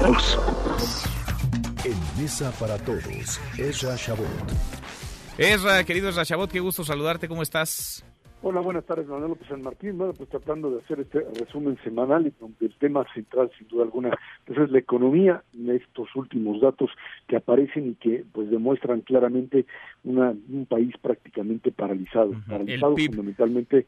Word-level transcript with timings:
En 0.00 0.12
Mesa 2.22 2.52
para 2.60 2.78
Todos, 2.78 3.40
Ezra 3.58 3.96
Shabot. 3.96 4.28
Ezra, 5.36 5.82
querido 5.82 6.08
Ezra 6.08 6.22
Shabot, 6.22 6.48
qué 6.48 6.60
gusto 6.60 6.84
saludarte, 6.84 7.26
¿cómo 7.26 7.42
estás? 7.42 8.04
Hola, 8.42 8.60
buenas 8.60 8.84
tardes, 8.84 9.08
Manuel 9.08 9.30
López 9.30 9.48
San 9.48 9.60
Martín. 9.60 9.98
Bueno, 9.98 10.12
pues 10.12 10.28
tratando 10.28 10.70
de 10.70 10.82
hacer 10.82 11.00
este 11.00 11.26
resumen 11.40 11.76
semanal 11.82 12.28
y 12.28 12.32
donde 12.38 12.66
el 12.66 12.74
tema 12.78 13.04
central, 13.12 13.50
sin 13.58 13.66
duda 13.66 13.82
alguna, 13.82 14.16
pues 14.44 14.60
es 14.60 14.70
la 14.70 14.78
economía, 14.78 15.42
estos 15.68 16.14
últimos 16.14 16.60
datos 16.60 16.90
que 17.26 17.34
aparecen 17.34 17.88
y 17.88 17.94
que 17.96 18.24
pues 18.30 18.50
demuestran 18.50 19.00
claramente 19.00 19.66
una, 20.04 20.30
un 20.30 20.66
país 20.66 20.94
prácticamente 21.02 21.72
paralizado, 21.72 22.34
paralizado 22.48 22.96
fundamentalmente 22.96 23.86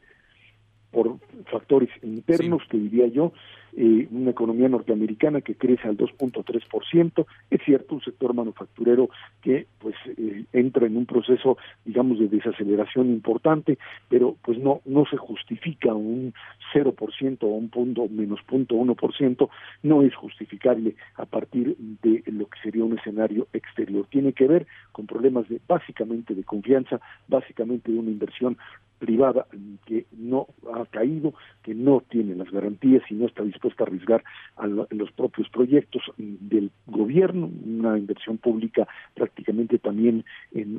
por 0.91 1.19
factores 1.49 1.89
internos, 2.03 2.63
que 2.69 2.77
diría 2.77 3.07
yo, 3.07 3.31
eh, 3.75 4.07
una 4.11 4.31
economía 4.31 4.69
norteamericana 4.69 5.41
que 5.41 5.55
crece 5.55 5.87
al 5.87 5.97
2.3%, 5.97 7.25
es 7.49 7.61
cierto, 7.63 7.95
un 7.95 8.01
sector 8.01 8.33
manufacturero 8.33 9.09
que 9.41 9.67
pues 9.79 9.95
eh, 10.17 10.45
entra 10.53 10.87
en 10.87 10.97
un 10.97 11.05
proceso, 11.05 11.57
digamos, 11.85 12.19
de 12.19 12.27
desaceleración 12.27 13.09
importante, 13.09 13.77
pero 14.09 14.35
pues 14.41 14.57
no 14.57 14.81
no 14.85 15.05
se 15.05 15.17
justifica 15.17 15.93
un 15.93 16.33
0% 16.73 17.37
o 17.41 17.47
un 17.47 17.69
punto 17.69 18.07
menos 18.09 18.41
punto 18.43 18.75
1%, 18.75 19.49
no 19.83 20.03
es 20.03 20.15
justificable 20.15 20.95
a 21.15 21.25
partir 21.25 21.75
de 21.77 22.23
lo 22.27 22.47
que 22.47 22.59
sería 22.61 22.83
un 22.83 22.97
escenario 22.97 23.47
exterior. 23.53 24.05
Tiene 24.09 24.33
que 24.33 24.47
ver 24.47 24.67
con 24.91 25.05
problemas 25.05 25.47
de 25.49 25.59
básicamente 25.67 26.35
de 26.35 26.43
confianza, 26.43 26.99
básicamente 27.27 27.91
de 27.91 27.99
una 27.99 28.11
inversión 28.11 28.57
privada 28.99 29.47
que 29.85 30.05
no 30.11 30.47
ha 30.73 30.85
caído, 30.85 31.33
que 31.63 31.73
no 31.73 32.03
tiene 32.07 32.35
las 32.35 32.51
garantías 32.51 33.01
y 33.09 33.15
no 33.15 33.25
está 33.25 33.41
dispuesta 33.61 33.83
a 33.83 33.87
arriesgar 33.87 34.23
a 34.57 34.67
los 34.67 35.11
propios 35.11 35.47
proyectos 35.49 36.01
del 36.17 36.71
gobierno, 36.87 37.49
una 37.65 37.97
inversión 37.97 38.37
pública 38.37 38.87
prácticamente 39.13 39.77
también 39.77 40.25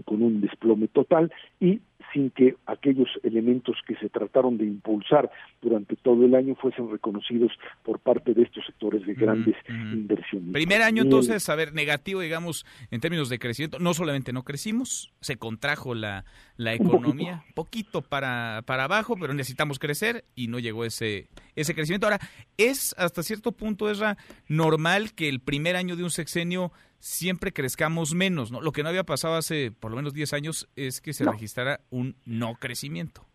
con 0.05 0.22
un 0.22 0.41
desplome 0.41 0.89
total 0.89 1.33
y 1.61 1.80
sin 2.12 2.30
que 2.30 2.56
aquellos 2.66 3.08
elementos 3.22 3.77
que 3.86 3.96
se 3.96 4.08
trataron 4.08 4.58
de 4.58 4.64
impulsar 4.64 5.30
durante 5.60 5.96
todo 5.96 6.24
el 6.24 6.34
año 6.34 6.55
fuesen 6.56 6.91
reconocidos 6.91 7.52
por 7.82 8.00
parte 8.00 8.34
de 8.34 8.42
estos 8.42 8.64
sectores 8.66 9.06
de 9.06 9.14
grandes 9.14 9.56
inversiones. 9.68 10.52
Primer 10.52 10.83
año 10.83 11.02
entonces, 11.02 11.48
a 11.48 11.55
ver, 11.55 11.72
negativo, 11.74 12.20
digamos, 12.20 12.66
en 12.90 13.00
términos 13.00 13.28
de 13.28 13.38
crecimiento, 13.38 13.78
no 13.78 13.94
solamente 13.94 14.33
no 14.33 14.44
crecimos, 14.44 15.12
se 15.20 15.36
contrajo 15.36 15.94
la, 15.94 16.24
la 16.56 16.74
economía, 16.74 17.44
poquito 17.55 18.02
para, 18.02 18.62
para 18.66 18.84
abajo, 18.84 19.16
pero 19.18 19.34
necesitamos 19.34 19.78
crecer 19.78 20.24
y 20.34 20.48
no 20.48 20.58
llegó 20.58 20.84
ese, 20.84 21.28
ese 21.56 21.74
crecimiento. 21.74 22.06
Ahora, 22.06 22.20
es 22.56 22.94
hasta 22.98 23.22
cierto 23.22 23.52
punto, 23.52 23.90
es 23.90 24.02
normal 24.48 25.14
que 25.14 25.28
el 25.28 25.40
primer 25.40 25.77
año 25.77 25.96
de 25.96 26.05
un 26.05 26.10
sexenio 26.10 26.72
siempre 27.03 27.53
crezcamos 27.53 28.14
menos. 28.14 28.53
¿no? 28.53 28.61
Lo 28.61 28.72
que 28.72 28.83
no 28.83 28.89
había 28.89 29.05
pasado 29.05 29.34
hace 29.34 29.72
por 29.72 29.91
lo 29.91 29.97
menos 29.97 30.14
10 30.14 30.33
años 30.33 30.69
es 30.77 31.00
que 31.00 31.12
se 31.12 31.25
registrara 31.25 31.81
un 31.91 32.17
no 32.25 32.55
crecimiento. 32.55 33.27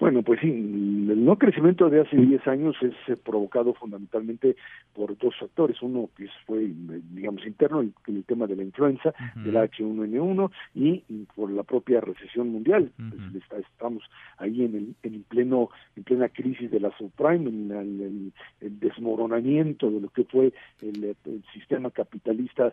Bueno, 0.00 0.22
pues 0.22 0.40
sí, 0.40 0.48
el 0.48 1.24
no 1.26 1.36
crecimiento 1.36 1.90
de 1.90 2.00
hace 2.00 2.16
10 2.16 2.46
años 2.48 2.74
es 2.80 2.94
eh, 3.06 3.16
provocado 3.22 3.74
fundamentalmente 3.74 4.56
por 4.94 5.16
dos 5.18 5.36
factores. 5.38 5.76
Uno 5.82 6.08
que 6.16 6.26
fue, 6.46 6.72
digamos, 7.10 7.46
interno, 7.46 7.80
el, 7.80 7.92
el 8.06 8.24
tema 8.24 8.46
de 8.46 8.56
la 8.56 8.62
influenza, 8.62 9.12
del 9.34 9.56
H1N1, 9.56 10.50
y, 10.74 11.04
por 11.36 11.50
la 11.50 11.64
propia 11.64 12.00
recesión 12.00 12.48
mundial. 12.48 12.90
Pues, 12.96 13.44
estamos 13.60 14.02
ahí 14.38 14.64
en 14.64 14.74
el, 14.74 14.94
en 15.02 15.22
pleno 15.24 15.68
en 15.96 16.04
plena 16.04 16.30
crisis 16.30 16.70
de 16.70 16.80
la 16.80 16.96
subprime, 16.96 17.50
en 17.50 17.70
el, 17.70 18.32
desmoronamiento 18.80 19.90
de 19.90 20.00
lo 20.00 20.08
que 20.08 20.24
fue 20.24 20.52
el, 20.80 21.14
sistema 21.52 21.90
capitalista 21.90 22.72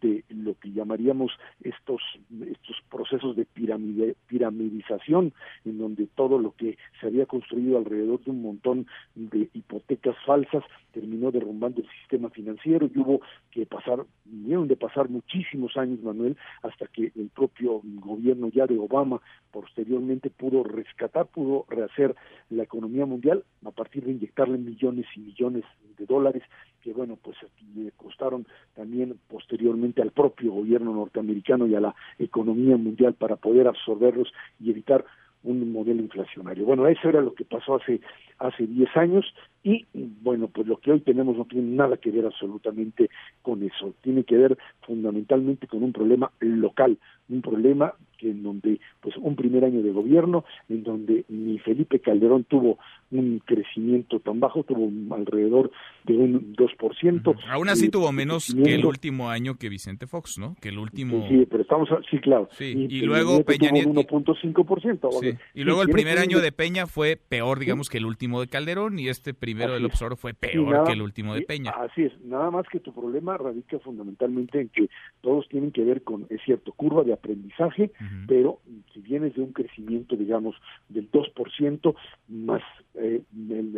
de 0.00 0.22
lo 0.28 0.54
que 0.54 0.70
llamaríamos 0.70 1.32
estos 1.62 2.00
estos 2.46 2.76
procesos 2.90 3.34
de 3.36 3.44
piramide, 3.44 4.14
piramidización, 4.26 5.32
en 5.64 5.78
donde 5.78 6.06
todo 6.14 6.38
lo 6.38 6.52
que 6.52 6.67
se 7.00 7.06
había 7.06 7.26
construido 7.26 7.78
alrededor 7.78 8.22
de 8.24 8.30
un 8.30 8.42
montón 8.42 8.86
de 9.14 9.48
hipotecas 9.54 10.16
falsas, 10.26 10.64
terminó 10.92 11.30
derrumbando 11.30 11.80
el 11.80 11.88
sistema 12.00 12.28
financiero 12.30 12.90
y 12.92 12.98
hubo 12.98 13.20
que 13.50 13.66
pasar, 13.66 14.04
vinieron 14.24 14.68
de 14.68 14.76
pasar 14.76 15.08
muchísimos 15.08 15.76
años, 15.76 16.02
Manuel, 16.02 16.36
hasta 16.62 16.86
que 16.86 17.12
el 17.14 17.30
propio 17.34 17.80
gobierno 17.84 18.48
ya 18.48 18.66
de 18.66 18.78
Obama 18.78 19.20
posteriormente 19.50 20.30
pudo 20.30 20.64
rescatar, 20.64 21.26
pudo 21.26 21.64
rehacer 21.68 22.14
la 22.50 22.64
economía 22.64 23.06
mundial 23.06 23.44
a 23.64 23.70
partir 23.70 24.04
de 24.04 24.12
inyectarle 24.12 24.58
millones 24.58 25.06
y 25.14 25.20
millones 25.20 25.64
de 25.96 26.06
dólares 26.06 26.42
que 26.82 26.92
bueno 26.92 27.18
pues 27.20 27.36
le 27.74 27.90
costaron 27.92 28.46
también 28.74 29.18
posteriormente 29.28 30.02
al 30.02 30.12
propio 30.12 30.52
gobierno 30.52 30.94
norteamericano 30.94 31.66
y 31.66 31.74
a 31.74 31.80
la 31.80 31.94
economía 32.18 32.76
mundial 32.76 33.14
para 33.14 33.36
poder 33.36 33.66
absorberlos 33.66 34.32
y 34.60 34.70
evitar 34.70 35.04
un 35.44 35.72
modelo 35.72 36.00
inflacionario. 36.00 36.64
Bueno, 36.64 36.86
eso 36.88 37.08
era 37.08 37.20
lo 37.20 37.34
que 37.34 37.44
pasó 37.44 37.76
hace 37.76 38.00
hace 38.38 38.66
10 38.66 38.96
años 38.96 39.34
y 39.62 39.86
bueno, 39.94 40.48
pues 40.48 40.66
lo 40.66 40.78
que 40.78 40.92
hoy 40.92 41.00
tenemos 41.00 41.36
no 41.36 41.44
tiene 41.44 41.76
nada 41.76 41.96
que 41.96 42.10
ver 42.10 42.26
absolutamente 42.26 43.10
con 43.42 43.62
eso, 43.62 43.94
tiene 44.02 44.24
que 44.24 44.36
ver 44.36 44.58
fundamentalmente 44.82 45.66
con 45.66 45.82
un 45.82 45.92
problema 45.92 46.30
local, 46.40 46.98
un 47.28 47.42
problema 47.42 47.94
que 48.18 48.30
en 48.30 48.42
donde 48.42 48.80
pues 49.00 49.16
un 49.16 49.36
primer 49.36 49.64
año 49.64 49.82
de 49.82 49.92
gobierno 49.92 50.44
en 50.68 50.82
donde 50.82 51.24
ni 51.28 51.58
Felipe 51.60 52.00
Calderón 52.00 52.44
tuvo 52.44 52.78
un 53.10 53.40
crecimiento 53.44 54.20
tan 54.20 54.40
bajo, 54.40 54.64
tuvo 54.64 54.90
alrededor 55.14 55.70
de 56.04 56.16
un 56.16 56.54
2%. 56.56 57.36
Aún 57.48 57.68
así 57.68 57.88
tuvo 57.88 58.12
menos 58.12 58.54
que 58.54 58.74
el 58.74 58.84
último 58.84 59.30
año 59.30 59.54
que 59.56 59.68
Vicente 59.68 60.06
Fox, 60.06 60.38
¿no? 60.38 60.56
Que 60.60 60.68
el 60.68 60.78
último 60.78 61.26
Sí, 61.28 61.46
pero 61.48 61.62
estamos 61.62 61.88
sí, 62.10 62.18
claro. 62.18 62.48
Sí. 62.52 62.86
Y, 62.90 63.00
luego 63.02 63.42
Peña 63.44 63.70
Nieto 63.70 63.90
1.5%. 63.90 65.20
Sí. 65.20 65.38
Y 65.54 65.64
luego 65.64 65.82
el 65.82 65.88
primer 65.88 66.18
año 66.18 66.40
de 66.40 66.52
Peña 66.52 66.86
fue 66.86 67.16
peor, 67.16 67.58
digamos, 67.60 67.88
que 67.88 67.98
el 67.98 68.04
último 68.04 68.40
de 68.40 68.48
Calderón 68.48 68.98
y 68.98 69.08
este 69.08 69.32
primero 69.48 69.74
del 69.74 69.84
Observador 69.86 70.18
fue 70.18 70.34
peor 70.34 70.84
que 70.84 70.92
el 70.92 71.02
último 71.02 71.34
de 71.34 71.42
Peña. 71.42 71.70
Así 71.70 72.02
es, 72.02 72.20
nada 72.22 72.50
más 72.50 72.66
que 72.68 72.80
tu 72.80 72.92
problema 72.92 73.36
radica 73.36 73.78
fundamentalmente 73.78 74.60
en 74.60 74.68
que 74.68 74.88
todos 75.20 75.48
tienen 75.48 75.72
que 75.72 75.84
ver 75.84 76.02
con, 76.02 76.26
es 76.28 76.40
cierto, 76.44 76.72
curva 76.72 77.02
de 77.02 77.12
aprendizaje, 77.12 77.90
pero 78.26 78.60
si 78.92 79.00
vienes 79.00 79.34
de 79.34 79.42
un 79.42 79.52
crecimiento, 79.52 80.16
digamos, 80.16 80.54
del 80.88 81.10
2%, 81.10 81.94
más 82.28 82.62
eh, 82.94 83.22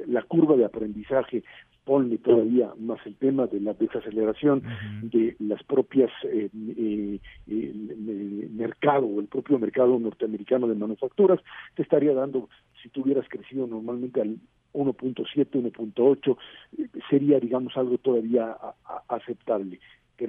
la 0.06 0.22
curva 0.22 0.56
de 0.56 0.64
aprendizaje 0.64 1.44
ponle 1.84 2.18
todavía 2.18 2.72
más 2.78 2.98
el 3.06 3.16
tema 3.16 3.46
de 3.46 3.60
la 3.60 3.74
desaceleración 3.74 4.62
de 5.02 5.34
las 5.38 5.62
propias 5.64 6.10
eh, 6.24 6.48
eh, 6.56 8.48
mercado 8.52 9.06
o 9.06 9.20
el 9.20 9.26
propio 9.26 9.58
mercado 9.58 9.98
norteamericano 9.98 10.68
de 10.68 10.74
manufacturas 10.74 11.40
te 11.74 11.82
estaría 11.82 12.12
dando 12.14 12.48
si 12.82 12.90
tuvieras 12.90 13.26
crecido 13.28 13.66
normalmente 13.66 14.20
al 14.20 14.36
1.7, 14.72 15.48
1.8 15.50 16.36
sería 17.08 17.40
digamos 17.40 17.76
algo 17.76 17.98
todavía 17.98 18.56
aceptable. 19.08 19.80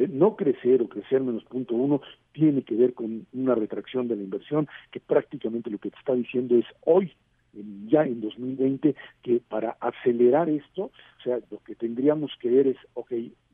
No 0.09 0.37
crecer 0.37 0.81
o 0.81 0.87
crecer 0.87 1.21
menos 1.21 1.43
punto 1.43 1.75
uno 1.75 2.01
tiene 2.31 2.61
que 2.61 2.75
ver 2.75 2.93
con 2.93 3.27
una 3.33 3.55
retracción 3.55 4.07
de 4.07 4.15
la 4.15 4.23
inversión 4.23 4.67
que 4.89 5.01
prácticamente 5.01 5.69
lo 5.69 5.79
que 5.79 5.91
te 5.91 5.97
está 5.97 6.13
diciendo 6.13 6.55
es 6.55 6.65
hoy 6.85 7.11
ya 7.87 8.03
en 8.03 8.21
2020 8.21 8.95
que 9.21 9.41
para 9.47 9.77
acelerar 9.79 10.49
esto, 10.49 10.83
o 10.83 11.23
sea, 11.23 11.39
lo 11.49 11.59
que 11.59 11.75
tendríamos 11.75 12.31
que 12.39 12.49
ver 12.49 12.67
es, 12.67 12.77
ok, 12.93 13.11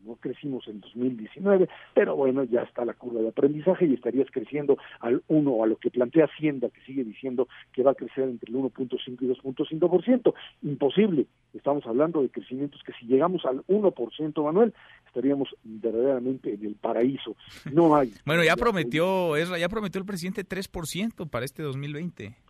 no 0.07 0.15
crecimos 0.15 0.67
en 0.67 0.79
2019, 0.79 1.67
pero 1.93 2.15
bueno, 2.15 2.43
ya 2.45 2.61
está 2.61 2.85
la 2.85 2.93
curva 2.93 3.21
de 3.21 3.29
aprendizaje 3.29 3.85
y 3.85 3.93
estarías 3.93 4.27
creciendo 4.31 4.77
al 5.01 5.21
1, 5.27 5.63
a 5.63 5.67
lo 5.67 5.75
que 5.75 5.91
plantea 5.91 6.25
Hacienda, 6.25 6.69
que 6.69 6.81
sigue 6.81 7.03
diciendo 7.03 7.47
que 7.73 7.83
va 7.83 7.91
a 7.91 7.95
crecer 7.95 8.23
entre 8.23 8.51
el 8.51 8.57
1.5 8.57 9.17
y 9.21 9.27
2.5%. 9.27 10.33
Imposible. 10.63 11.27
Estamos 11.53 11.85
hablando 11.85 12.21
de 12.21 12.29
crecimientos 12.29 12.81
que 12.83 12.93
si 12.93 13.05
llegamos 13.05 13.45
al 13.45 13.65
1%, 13.67 14.43
Manuel, 14.43 14.73
estaríamos 15.07 15.49
verdaderamente 15.63 16.53
en 16.53 16.65
el 16.65 16.75
paraíso. 16.75 17.35
No 17.71 17.95
hay. 17.95 18.13
bueno, 18.25 18.43
ya 18.43 18.55
prometió, 18.55 19.37
ya 19.57 19.69
prometió 19.69 19.99
el 19.99 20.05
presidente 20.05 20.45
3% 20.45 21.29
para 21.29 21.45
este 21.45 21.63
2020. 21.63 22.46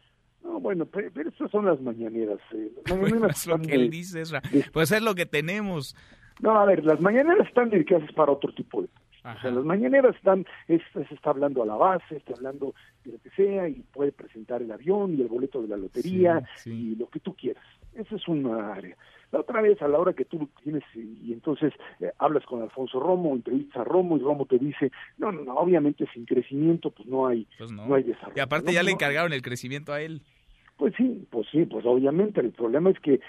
No, 0.58 0.62
bueno, 0.62 0.86
pero, 0.86 1.30
esas 1.30 1.52
son 1.52 1.66
las 1.66 1.80
mañaneras. 1.82 2.40
Eh. 2.54 2.72
es 3.30 3.48
lo 3.48 3.60
que 3.60 3.76
él 3.76 3.90
dice, 3.90 4.24
Pues 4.74 4.92
es 4.92 5.02
lo 5.02 5.14
que 5.14 5.26
tenemos. 5.26 5.96
No, 6.40 6.60
a 6.60 6.66
ver, 6.66 6.84
las 6.84 7.00
mañaneras 7.00 7.48
están 7.48 7.70
dedicadas 7.70 8.12
para 8.14 8.32
otro 8.32 8.52
tipo 8.54 8.82
de 8.82 8.88
O 9.24 9.42
sea, 9.42 9.52
las 9.52 9.64
mañaneras 9.64 10.16
están, 10.16 10.46
es, 10.68 10.82
se 10.94 11.14
está 11.14 11.32
hablando 11.32 11.64
a 11.64 11.66
la 11.66 11.76
base, 11.76 12.18
está 12.18 12.34
hablando 12.34 12.74
de 13.04 13.14
lo 13.14 13.20
que 13.20 13.30
sea, 13.32 13.68
y 13.68 13.84
puede 13.94 14.12
presentar 14.12 14.62
el 14.62 14.72
avión 14.72 15.16
y 15.16 15.22
el 15.22 15.28
boleto 15.28 15.62
de 15.62 15.68
la 15.68 15.78
lotería 15.78 16.44
y 16.66 16.96
lo 16.96 17.10
que 17.10 17.20
tú 17.20 17.36
quieras. 17.36 17.64
Esa 17.94 18.16
es 18.16 18.28
una 18.28 18.74
área. 18.74 18.96
La 19.32 19.42
otra 19.42 19.62
vez, 19.62 19.82
a 19.82 19.88
la 19.88 20.00
hora 20.00 20.14
que 20.14 20.24
tú 20.24 20.48
tienes, 20.64 20.84
y, 20.96 21.34
entonces 21.34 21.74
eh, 22.00 22.12
hablas 22.18 22.46
con 22.46 22.62
Alfonso 22.62 23.00
Romo, 23.00 23.36
entrevistas 23.36 23.82
a 23.82 23.84
Romo, 23.84 24.16
y 24.18 24.22
Romo 24.22 24.46
te 24.46 24.58
dice, 24.58 24.92
no, 25.18 25.32
no, 25.32 25.54
obviamente 25.56 26.08
sin 26.14 26.26
crecimiento, 26.26 26.92
pues 26.92 27.08
no 27.10 27.28
hay, 27.28 27.46
pues 27.58 27.72
no. 27.72 27.94
hay 27.94 28.04
desarrollo. 28.04 28.38
Y 28.38 28.40
aparte 28.40 28.72
ya 28.72 28.84
le 28.84 28.92
encargaron 28.92 29.34
el 29.34 29.42
crecimiento 29.42 29.92
a 29.92 30.02
él. 30.02 30.22
Pues 30.78 30.94
sí, 30.96 31.28
pues 31.32 31.48
sí, 31.52 31.66
pues 31.66 31.86
obviamente 31.88 32.40
el 32.40 32.52
problema 32.52 32.92
es 32.92 33.00
que 33.00 33.20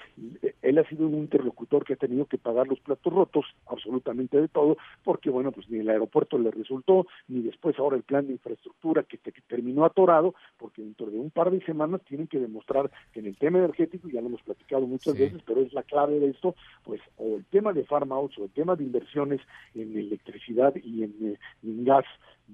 él 0.61 0.79
ha 0.79 0.87
sido 0.87 1.07
un 1.07 1.15
interlocutor 1.15 1.83
que 1.83 1.95
ha 1.95 1.97
tenido 1.97 2.27
que 2.27 2.37
pagar 2.37 2.69
los 2.69 2.79
platos 2.81 3.11
rotos 3.11 3.47
absolutamente 3.67 4.39
de 4.39 4.49
todo, 4.49 4.77
porque 5.03 5.31
bueno, 5.31 5.51
pues 5.51 5.69
ni 5.71 5.79
el 5.79 5.89
aeropuerto 5.89 6.39
le 6.39 6.51
resultó, 6.51 7.07
ni 7.27 7.41
después 7.41 7.79
ahora 7.79 7.97
el 7.97 8.03
plan 8.03 8.27
de 8.27 8.35
infraestructura 8.35 9.03
que, 9.03 9.19
terminó 9.47 9.87
atorado, 9.87 10.35
porque 10.59 10.83
dentro 10.83 11.07
de 11.07 11.19
un 11.19 11.31
par 11.31 11.51
de 11.51 11.65
semanas 11.65 12.03
tienen 12.07 12.27
que 12.27 12.39
demostrar 12.39 12.91
que 13.13 13.21
en 13.21 13.27
el 13.27 13.39
tema 13.39 13.59
energético, 13.59 14.11
ya 14.11 14.21
lo 14.21 14.27
hemos 14.27 14.43
platicado 14.43 14.87
muchas 14.87 15.19
veces, 15.19 15.41
pero 15.47 15.63
es 15.63 15.73
la 15.73 15.85
clave 15.85 16.21
de 16.21 16.29
esto, 16.29 16.55
pues 16.85 17.01
o 17.17 17.37
el 17.37 17.47
tema 17.47 17.73
de 17.73 17.85
farmouts 17.85 18.39
o 18.39 18.45
el 18.45 18.51
tema 18.51 18.77
de 18.77 18.85
inversiones 18.85 19.41
en 19.75 19.97
electricidad 19.97 20.75
y 20.77 21.05
en, 21.05 21.15
eh, 21.23 21.39
en 21.63 21.85
gas 21.85 22.05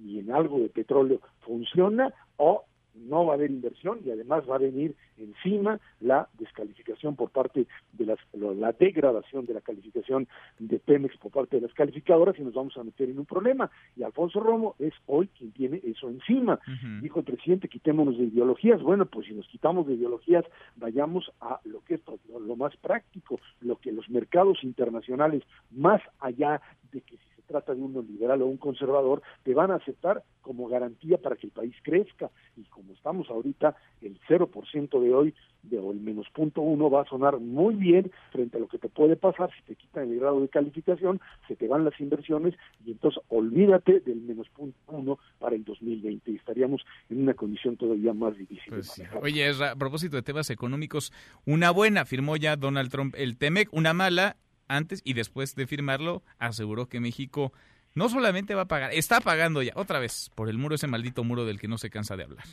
y 0.04 0.20
en 0.20 0.30
algo 0.30 0.60
de 0.60 0.68
petróleo 0.68 1.20
funciona 1.40 2.14
o 2.36 2.64
no 3.04 3.26
va 3.26 3.32
a 3.32 3.36
haber 3.36 3.50
inversión 3.50 4.00
y 4.04 4.10
además 4.10 4.44
va 4.48 4.56
a 4.56 4.58
venir 4.58 4.94
encima 5.18 5.80
la 6.00 6.28
descalificación 6.38 7.16
por 7.16 7.30
parte 7.30 7.66
de 7.92 8.06
las, 8.06 8.18
la 8.32 8.72
degradación 8.72 9.46
de 9.46 9.54
la 9.54 9.60
calificación 9.60 10.26
de 10.58 10.78
Pemex 10.78 11.16
por 11.18 11.32
parte 11.32 11.56
de 11.56 11.62
las 11.62 11.74
calificadoras 11.74 12.38
y 12.38 12.42
nos 12.42 12.54
vamos 12.54 12.76
a 12.76 12.84
meter 12.84 13.08
en 13.08 13.18
un 13.18 13.26
problema. 13.26 13.70
Y 13.96 14.02
Alfonso 14.02 14.40
Romo 14.40 14.74
es 14.78 14.94
hoy 15.06 15.28
quien 15.28 15.52
tiene 15.52 15.80
eso 15.84 16.08
encima. 16.08 16.58
Dijo 17.00 17.20
el 17.20 17.24
presidente, 17.24 17.68
quitémonos 17.68 18.18
de 18.18 18.24
ideologías. 18.24 18.82
Bueno, 18.82 19.06
pues 19.06 19.26
si 19.26 19.34
nos 19.34 19.46
quitamos 19.48 19.86
de 19.86 19.94
ideologías, 19.94 20.44
vayamos 20.76 21.30
a 21.40 21.60
lo 21.64 21.82
que 21.84 21.94
es 21.94 22.00
lo 22.28 22.56
más 22.56 22.76
práctico, 22.76 23.40
lo 23.60 23.76
que 23.76 23.92
los 23.92 24.08
mercados 24.08 24.62
internacionales, 24.62 25.42
más 25.70 26.00
allá 26.20 26.60
de 26.92 27.00
que 27.00 27.16
si 27.16 27.33
trata 27.46 27.74
de 27.74 27.82
uno 27.82 28.02
liberal 28.02 28.42
o 28.42 28.46
un 28.46 28.56
conservador, 28.56 29.22
te 29.42 29.54
van 29.54 29.70
a 29.70 29.76
aceptar 29.76 30.22
como 30.40 30.68
garantía 30.68 31.18
para 31.18 31.36
que 31.36 31.46
el 31.46 31.52
país 31.52 31.74
crezca. 31.82 32.30
Y 32.56 32.62
como 32.64 32.92
estamos 32.92 33.28
ahorita, 33.30 33.76
el 34.02 34.18
0% 34.28 35.00
de 35.00 35.14
hoy 35.14 35.34
de, 35.62 35.78
o 35.78 35.92
el 35.92 36.00
menos 36.00 36.26
punto 36.30 36.60
uno 36.60 36.90
va 36.90 37.02
a 37.02 37.06
sonar 37.06 37.38
muy 37.38 37.74
bien 37.74 38.10
frente 38.30 38.58
a 38.58 38.60
lo 38.60 38.68
que 38.68 38.78
te 38.78 38.88
puede 38.88 39.16
pasar 39.16 39.50
si 39.56 39.62
te 39.62 39.76
quitan 39.76 40.10
el 40.10 40.20
grado 40.20 40.40
de 40.40 40.48
calificación, 40.48 41.20
se 41.48 41.56
te 41.56 41.66
van 41.66 41.84
las 41.84 41.98
inversiones 42.00 42.54
y 42.84 42.92
entonces 42.92 43.22
olvídate 43.28 44.00
del 44.00 44.20
menos 44.20 44.48
punto 44.50 44.76
uno 44.88 45.18
para 45.38 45.56
el 45.56 45.64
2020 45.64 46.30
y 46.30 46.36
estaríamos 46.36 46.84
en 47.08 47.22
una 47.22 47.34
condición 47.34 47.76
todavía 47.76 48.12
más 48.12 48.36
difícil. 48.36 48.68
Pues 48.68 49.02
Oye, 49.22 49.48
a 49.48 49.74
propósito 49.76 50.16
de 50.16 50.22
temas 50.22 50.50
económicos, 50.50 51.12
una 51.46 51.70
buena 51.70 52.04
firmó 52.04 52.36
ya 52.36 52.56
Donald 52.56 52.90
Trump 52.90 53.14
el 53.16 53.36
TEMEC, 53.36 53.72
una 53.72 53.94
mala 53.94 54.36
antes 54.68 55.02
y 55.04 55.14
después 55.14 55.54
de 55.54 55.66
firmarlo, 55.66 56.22
aseguró 56.38 56.86
que 56.86 57.00
México 57.00 57.52
no 57.94 58.08
solamente 58.08 58.54
va 58.54 58.62
a 58.62 58.68
pagar, 58.68 58.92
está 58.92 59.20
pagando 59.20 59.62
ya, 59.62 59.72
otra 59.76 59.98
vez, 59.98 60.30
por 60.34 60.48
el 60.48 60.58
muro, 60.58 60.74
ese 60.74 60.86
maldito 60.86 61.24
muro 61.24 61.44
del 61.44 61.60
que 61.60 61.68
no 61.68 61.78
se 61.78 61.90
cansa 61.90 62.16
de 62.16 62.24
hablar. 62.24 62.44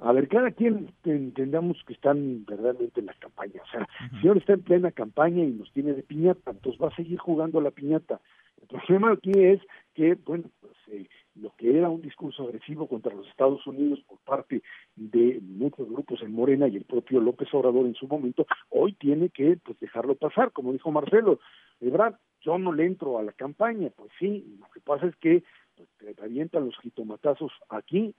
A 0.00 0.12
ver, 0.12 0.28
cada 0.28 0.52
quien 0.52 0.92
entendamos 1.04 1.82
que 1.84 1.92
están 1.92 2.44
verdaderamente 2.46 3.00
en 3.00 3.06
la 3.06 3.14
campaña. 3.14 3.60
O 3.62 3.70
sea, 3.70 3.88
si 4.20 4.28
ahora 4.28 4.38
está 4.38 4.52
en 4.52 4.62
plena 4.62 4.92
campaña 4.92 5.42
y 5.42 5.50
nos 5.50 5.72
tiene 5.72 5.92
de 5.92 6.02
piñata, 6.04 6.52
entonces 6.52 6.80
va 6.80 6.88
a 6.88 6.94
seguir 6.94 7.18
jugando 7.18 7.60
la 7.60 7.72
piñata. 7.72 8.20
El 8.62 8.68
problema 8.68 9.12
aquí 9.12 9.32
es 9.34 9.60
que, 9.94 10.14
bueno, 10.14 10.44
pues, 10.60 10.74
eh, 10.92 11.08
lo 11.40 11.54
que 11.56 11.76
era 11.76 11.88
un 11.88 12.00
discurso 12.00 12.44
agresivo 12.44 12.86
contra 12.86 13.14
los 13.14 13.26
Estados 13.28 13.66
Unidos 13.66 14.00
por 14.06 14.18
parte 14.18 14.62
de 14.96 15.40
muchos 15.42 15.88
grupos 15.88 16.22
en 16.22 16.32
Morena 16.32 16.68
y 16.68 16.76
el 16.76 16.84
propio 16.84 17.20
López 17.20 17.48
Obrador 17.52 17.86
en 17.86 17.94
su 17.94 18.06
momento, 18.06 18.46
hoy 18.70 18.92
tiene 18.94 19.30
que 19.30 19.58
pues 19.62 19.78
dejarlo 19.80 20.14
pasar, 20.14 20.52
como 20.52 20.72
dijo 20.72 20.90
Marcelo. 20.90 21.40
Ebrard, 21.80 22.16
yo 22.40 22.58
no 22.58 22.72
le 22.72 22.86
entro 22.86 23.18
a 23.18 23.22
la 23.22 23.32
campaña, 23.32 23.90
pues 23.96 24.10
sí, 24.18 24.56
lo 24.58 24.66
que 24.70 24.80
pasa 24.80 25.06
es 25.06 25.16
que 25.16 25.44
pues, 25.76 25.88
te 25.98 26.22
avientan 26.22 26.66
los 26.66 26.78
jitomatazos 26.78 27.52
aquí, 27.68 28.14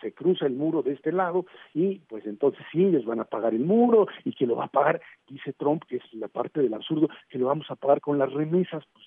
se 0.00 0.12
cruza 0.12 0.46
el 0.46 0.54
muro 0.54 0.82
de 0.82 0.92
este 0.92 1.12
lado 1.12 1.46
y 1.72 2.00
pues 2.08 2.26
entonces 2.26 2.64
sí, 2.72 2.84
les 2.84 3.04
van 3.04 3.20
a 3.20 3.24
pagar 3.24 3.54
el 3.54 3.64
muro 3.64 4.06
y 4.24 4.32
que 4.34 4.46
lo 4.46 4.56
va 4.56 4.66
a 4.66 4.68
pagar, 4.68 5.00
dice 5.28 5.52
Trump, 5.52 5.84
que 5.88 5.96
es 5.96 6.14
la 6.14 6.28
parte 6.28 6.60
del 6.60 6.74
absurdo, 6.74 7.08
que 7.28 7.38
lo 7.38 7.46
vamos 7.46 7.66
a 7.70 7.76
pagar 7.76 8.00
con 8.00 8.18
las 8.18 8.32
remesas, 8.32 8.84
pues 8.92 9.04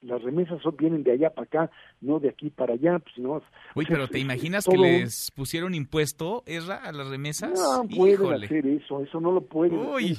las 0.00 0.22
remesas 0.22 0.60
vienen 0.76 1.04
de 1.04 1.12
allá 1.12 1.30
para 1.30 1.44
acá, 1.44 1.70
no 2.00 2.18
de 2.18 2.28
aquí 2.28 2.50
para 2.50 2.74
allá, 2.74 2.98
pues 2.98 3.16
no. 3.18 3.42
Uy, 3.74 3.86
pero 3.88 4.08
¿te 4.08 4.18
imaginas 4.18 4.66
que 4.66 4.76
les 4.76 5.30
pusieron 5.30 5.74
impuesto, 5.74 6.42
Esra, 6.46 6.76
a 6.76 6.92
las 6.92 7.08
remesas? 7.08 7.52
No 7.52 7.84
pueden 7.88 8.44
hacer 8.44 8.66
eso, 8.66 9.02
eso 9.02 9.20
no 9.20 9.30
lo 9.30 9.42
pueden. 9.42 9.78
Uy, 9.78 10.18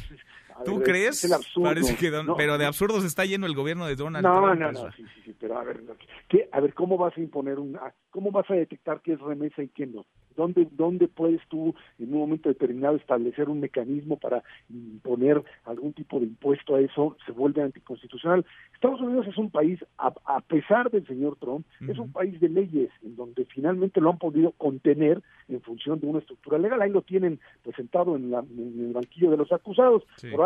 ¿tú 0.66 0.82
crees? 0.82 1.28
Parece 1.62 1.96
que 1.96 2.12
pero 2.38 2.58
de 2.58 2.66
absurdos 2.66 3.04
está 3.04 3.26
lleno 3.26 3.46
el 3.46 3.56
gobierno 3.56 3.86
de 3.86 3.96
Donald 3.96 4.26
no, 4.26 4.42
Trump. 4.42 4.60
No, 4.60 4.72
no, 4.72 4.92
sí, 4.92 5.04
sí, 5.04 5.22
sí, 5.26 5.36
pero 5.40 5.58
a 5.58 5.64
ver, 5.64 5.82
¿qué, 6.28 6.50
a 6.52 6.60
ver, 6.60 6.74
¿cómo 6.74 6.98
vas 6.98 7.18
a 7.18 7.22
imponer 7.22 7.60
un, 7.60 7.78
cómo 8.10 8.32
vas 8.32 8.50
a 8.50 8.54
detectar 8.54 9.02
qué 9.02 9.14
es 9.14 9.20
remesa 9.20 9.64
y 9.64 9.70
qué 9.70 9.86
no? 9.86 10.06
¿Dónde, 10.36 10.68
¿Dónde 10.72 11.08
puedes 11.08 11.42
tú 11.48 11.76
en 12.00 12.14
un 12.14 12.20
momento 12.20 12.50
determinado 12.50 12.96
establecer 12.96 13.50
un 13.50 13.60
mecanismo 13.60 14.18
para 14.18 14.44
imponer 14.70 15.44
algún 15.66 15.94
tipo 15.94 16.20
de 16.20 16.26
impuesto 16.26 16.76
a 16.76 16.82
eso? 16.82 17.18
Se 17.26 17.32
vuelve 17.32 17.62
anticonstitucional. 17.62 18.46
Estados 18.74 19.02
Unidos 19.02 19.28
es 19.28 19.38
un 19.38 19.50
país, 19.50 19.80
a, 19.98 20.42
pesar 20.42 20.92
del 20.92 21.06
señor 21.08 21.38
Trump, 21.38 21.66
es 21.88 21.98
un 21.98 22.12
país 22.12 22.40
de 22.40 22.50
leyes 22.50 22.90
en 23.04 23.16
donde 23.16 23.46
finalmente 23.46 24.02
lo 24.02 24.10
han 24.10 24.18
podido 24.18 24.52
contener 24.52 25.22
en 25.48 25.62
función 25.62 26.00
de 26.00 26.08
una 26.08 26.20
estructura 26.20 26.58
legal. 26.58 26.82
Ahí 26.82 26.90
lo 26.90 27.02
tienen 27.02 27.40
presentado 27.64 28.16
en, 28.16 28.34
el 28.34 28.94
banquillo 28.94 29.32
de 29.32 29.38
los 29.38 29.52
acusados. 29.52 30.04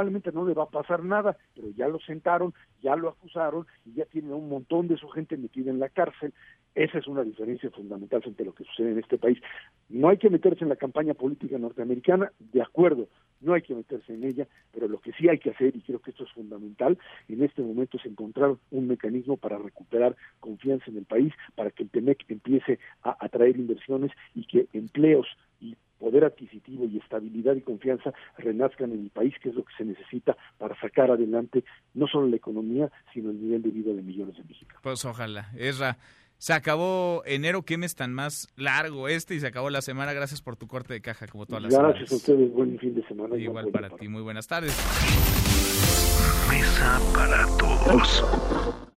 No 0.08 0.46
le 0.46 0.54
va 0.54 0.64
a 0.64 0.70
pasar 0.70 1.04
nada, 1.04 1.38
pero 1.56 1.70
ya 1.72 1.88
lo 1.88 2.00
sentaron, 2.00 2.54
ya 2.82 2.96
lo 2.96 3.10
acusaron 3.10 3.66
y 3.86 3.94
ya 3.94 4.06
tienen 4.06 4.34
un 4.34 4.50
montón 4.50 4.88
de 4.88 4.98
su 4.98 5.08
gente 5.10 5.38
metida 5.38 5.72
en 5.72 5.80
la 5.80 5.90
cárcel. 5.90 6.34
Esa 6.76 7.00
es 7.00 7.08
una 7.08 7.24
diferencia 7.24 7.70
fundamental 7.72 8.22
frente 8.22 8.44
a 8.44 8.46
lo 8.46 8.54
que 8.54 8.64
sucede 8.64 8.92
en 8.92 9.00
este 9.00 9.18
país. 9.18 9.40
No 9.90 10.10
hay 10.10 10.18
que 10.18 10.30
meterse 10.30 10.64
en 10.64 10.70
la 10.70 10.76
campaña 10.76 11.14
política 11.14 11.58
norteamericana, 11.58 12.32
de 12.40 12.62
acuerdo, 12.62 13.08
no 13.42 13.54
hay 13.54 13.62
que 13.62 13.76
meterse 13.76 14.14
en 14.14 14.24
ella, 14.24 14.48
pero 14.72 14.88
lo 14.88 15.00
que 15.00 15.12
sí 15.14 15.28
hay 15.28 15.40
que 15.40 15.50
hacer, 15.50 15.76
y 15.76 15.82
creo 15.82 16.00
que 16.00 16.12
esto 16.12 16.24
es 16.24 16.32
fundamental, 16.32 16.98
en 17.28 17.44
este 17.44 17.62
momento 17.62 17.98
es 17.98 18.06
encontrar 18.06 18.56
un 18.72 18.88
mecanismo 18.88 19.38
para 19.38 19.58
recuperar 19.58 20.16
confianza 20.40 20.86
en 20.92 20.98
el 20.98 21.06
país, 21.06 21.34
para 21.56 21.72
que 21.72 21.84
el 21.84 21.90
TEMEC 21.90 22.26
empiece 22.30 22.80
a 23.04 23.18
atraer 23.20 23.58
inversiones 23.58 24.12
y 24.36 24.46
que 24.46 24.68
empleos 24.74 25.28
y 25.60 25.76
poder 26.00 26.26
adquisitivo 26.26 26.86
y 26.86 26.98
estabilidad 26.98 27.56
y 27.56 27.62
confianza 27.62 28.14
renazcan 28.38 28.92
en 28.92 29.02
el 29.02 29.10
país, 29.10 29.34
que 29.42 29.50
es 29.50 29.56
lo 29.56 29.64
que 29.64 29.74
se 29.78 29.86
necesita 29.86 30.38
para 30.58 30.80
sacar 30.80 31.12
adelante 31.12 31.64
no 31.94 32.08
solo 32.08 32.28
la 32.28 32.36
economía, 32.36 32.92
sino 33.14 33.32
el 33.32 33.42
nivel 33.42 33.62
de 33.62 33.70
vida 33.70 33.94
de 33.94 34.02
millones 34.02 34.36
de 34.38 34.44
mexicanos. 34.44 34.82
Pues 34.84 35.04
ojalá. 35.06 35.50
Esra, 35.58 35.98
se 36.38 36.54
acabó 36.54 37.24
enero, 37.26 37.64
¿qué 37.64 37.78
mes 37.78 37.96
tan 37.96 38.14
más 38.14 38.48
largo 38.56 39.08
este? 39.08 39.36
Y 39.36 39.40
se 39.40 39.48
acabó 39.48 39.70
la 39.70 39.82
semana. 39.82 40.14
Gracias 40.14 40.42
por 40.42 40.56
tu 40.56 40.68
corte 40.68 40.94
de 40.94 41.02
caja, 41.02 41.28
como 41.28 41.46
todas 41.46 41.64
las 41.64 41.74
semanas. 41.74 41.96
Gracias 41.98 42.12
a 42.12 42.16
ustedes, 42.16 42.54
buen 42.54 42.78
fin 42.80 42.94
de 42.96 43.04
semana. 43.08 43.36
Igual 43.38 43.70
para 43.72 43.90
ti, 43.90 44.08
muy 44.08 44.22
buenas 44.22 44.48
tardes. 44.48 44.76
Mesa 46.50 47.00
para 47.14 47.46
todos. 47.58 48.84